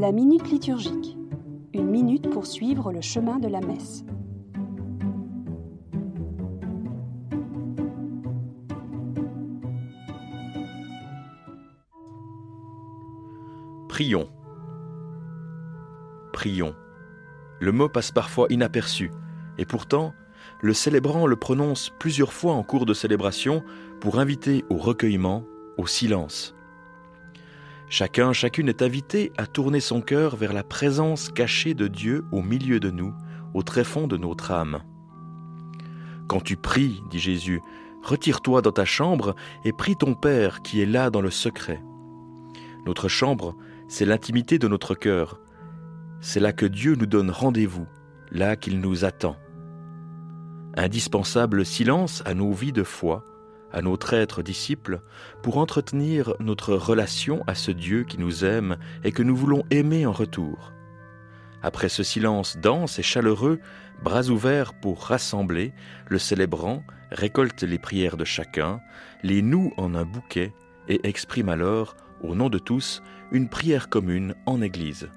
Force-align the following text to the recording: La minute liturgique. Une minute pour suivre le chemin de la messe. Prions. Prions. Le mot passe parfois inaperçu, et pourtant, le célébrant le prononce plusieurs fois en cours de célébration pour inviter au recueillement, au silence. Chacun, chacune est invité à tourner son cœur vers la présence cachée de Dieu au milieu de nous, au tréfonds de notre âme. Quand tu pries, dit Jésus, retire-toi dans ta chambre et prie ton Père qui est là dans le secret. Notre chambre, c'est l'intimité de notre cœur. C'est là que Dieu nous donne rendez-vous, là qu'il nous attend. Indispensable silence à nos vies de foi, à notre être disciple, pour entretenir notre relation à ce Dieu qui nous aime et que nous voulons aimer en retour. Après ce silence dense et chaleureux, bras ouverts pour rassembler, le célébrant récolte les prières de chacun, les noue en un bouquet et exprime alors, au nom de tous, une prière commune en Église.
La 0.00 0.12
minute 0.12 0.50
liturgique. 0.50 1.18
Une 1.74 1.90
minute 1.90 2.30
pour 2.30 2.46
suivre 2.46 2.90
le 2.90 3.02
chemin 3.02 3.38
de 3.38 3.48
la 3.48 3.60
messe. 3.60 4.02
Prions. 13.90 14.30
Prions. 16.32 16.74
Le 17.60 17.70
mot 17.70 17.90
passe 17.90 18.10
parfois 18.10 18.46
inaperçu, 18.48 19.10
et 19.58 19.66
pourtant, 19.66 20.14
le 20.62 20.72
célébrant 20.72 21.26
le 21.26 21.36
prononce 21.36 21.92
plusieurs 21.98 22.32
fois 22.32 22.54
en 22.54 22.62
cours 22.62 22.86
de 22.86 22.94
célébration 22.94 23.62
pour 24.00 24.18
inviter 24.18 24.64
au 24.70 24.78
recueillement, 24.78 25.44
au 25.76 25.86
silence. 25.86 26.54
Chacun, 27.92 28.32
chacune 28.32 28.68
est 28.68 28.82
invité 28.82 29.32
à 29.36 29.48
tourner 29.48 29.80
son 29.80 30.00
cœur 30.00 30.36
vers 30.36 30.52
la 30.52 30.62
présence 30.62 31.28
cachée 31.28 31.74
de 31.74 31.88
Dieu 31.88 32.24
au 32.30 32.40
milieu 32.40 32.78
de 32.78 32.88
nous, 32.88 33.12
au 33.52 33.64
tréfonds 33.64 34.06
de 34.06 34.16
notre 34.16 34.52
âme. 34.52 34.84
Quand 36.28 36.40
tu 36.40 36.56
pries, 36.56 37.02
dit 37.10 37.18
Jésus, 37.18 37.60
retire-toi 38.04 38.62
dans 38.62 38.70
ta 38.70 38.84
chambre 38.84 39.34
et 39.64 39.72
prie 39.72 39.96
ton 39.96 40.14
Père 40.14 40.62
qui 40.62 40.80
est 40.80 40.86
là 40.86 41.10
dans 41.10 41.20
le 41.20 41.32
secret. 41.32 41.82
Notre 42.86 43.08
chambre, 43.08 43.56
c'est 43.88 44.06
l'intimité 44.06 44.60
de 44.60 44.68
notre 44.68 44.94
cœur. 44.94 45.40
C'est 46.20 46.38
là 46.38 46.52
que 46.52 46.66
Dieu 46.66 46.94
nous 46.94 47.06
donne 47.06 47.32
rendez-vous, 47.32 47.88
là 48.30 48.54
qu'il 48.54 48.78
nous 48.78 49.04
attend. 49.04 49.34
Indispensable 50.76 51.66
silence 51.66 52.22
à 52.24 52.34
nos 52.34 52.52
vies 52.52 52.72
de 52.72 52.84
foi, 52.84 53.24
à 53.72 53.82
notre 53.82 54.14
être 54.14 54.42
disciple, 54.42 55.00
pour 55.42 55.58
entretenir 55.58 56.34
notre 56.40 56.74
relation 56.74 57.42
à 57.46 57.54
ce 57.54 57.70
Dieu 57.70 58.04
qui 58.04 58.18
nous 58.18 58.44
aime 58.44 58.76
et 59.04 59.12
que 59.12 59.22
nous 59.22 59.36
voulons 59.36 59.64
aimer 59.70 60.06
en 60.06 60.12
retour. 60.12 60.72
Après 61.62 61.88
ce 61.88 62.02
silence 62.02 62.56
dense 62.56 62.98
et 62.98 63.02
chaleureux, 63.02 63.60
bras 64.02 64.28
ouverts 64.28 64.72
pour 64.80 65.02
rassembler, 65.04 65.72
le 66.08 66.18
célébrant 66.18 66.82
récolte 67.10 67.62
les 67.62 67.78
prières 67.78 68.16
de 68.16 68.24
chacun, 68.24 68.80
les 69.22 69.42
noue 69.42 69.72
en 69.76 69.94
un 69.94 70.04
bouquet 70.04 70.52
et 70.88 71.06
exprime 71.06 71.48
alors, 71.48 71.96
au 72.22 72.34
nom 72.34 72.48
de 72.48 72.58
tous, 72.58 73.02
une 73.32 73.48
prière 73.48 73.88
commune 73.88 74.34
en 74.46 74.62
Église. 74.62 75.08